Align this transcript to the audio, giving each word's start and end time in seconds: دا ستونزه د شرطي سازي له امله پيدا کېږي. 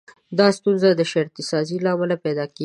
دا 0.39 0.47
ستونزه 0.57 0.89
د 0.95 1.01
شرطي 1.11 1.43
سازي 1.51 1.77
له 1.85 1.89
امله 1.95 2.15
پيدا 2.25 2.45
کېږي. 2.51 2.59